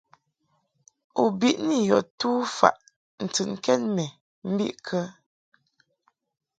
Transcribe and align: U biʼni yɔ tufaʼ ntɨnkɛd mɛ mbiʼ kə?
U 1.21 1.23
biʼni 1.39 1.77
yɔ 1.89 1.99
tufaʼ 2.19 2.77
ntɨnkɛd 3.23 3.81
mɛ 3.95 4.05
mbiʼ 4.51 4.73
kə? 4.85 4.99